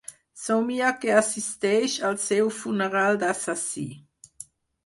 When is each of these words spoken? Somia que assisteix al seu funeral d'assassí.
Somia 0.43 0.87
que 1.03 1.11
assisteix 1.17 1.97
al 2.09 2.19
seu 2.25 2.49
funeral 2.63 3.21
d'assassí. 3.25 3.87